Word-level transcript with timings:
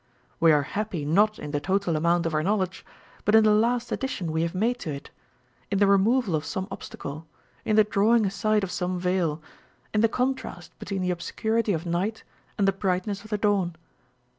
We 0.39 0.51
are 0.51 0.63
happy 0.63 1.05
not 1.05 1.37
in 1.37 1.51
the 1.51 1.59
total 1.59 1.95
amount 1.95 2.25
of 2.25 2.33
our 2.33 2.41
knowledge, 2.41 2.83
but 3.23 3.35
in 3.35 3.43
the 3.43 3.51
last 3.53 3.91
addition 3.91 4.31
we 4.31 4.41
have 4.41 4.55
made 4.55 4.79
to 4.79 4.91
it, 4.91 5.11
in 5.69 5.77
the 5.77 5.85
removal 5.85 6.33
of 6.35 6.43
some 6.43 6.67
obstacle, 6.71 7.27
in 7.65 7.75
the 7.75 7.83
drawing 7.83 8.25
aside 8.25 8.63
of 8.63 8.71
some 8.71 8.97
veil, 8.99 9.43
in 9.93 10.01
the 10.01 10.09
contrast 10.09 10.71
between 10.79 11.03
the 11.03 11.11
obscurity 11.11 11.71
of 11.71 11.85
night 11.85 12.23
and 12.57 12.67
the 12.67 12.71
brightness 12.73 13.23
of 13.23 13.29
the 13.29 13.37
dawn. 13.37 13.75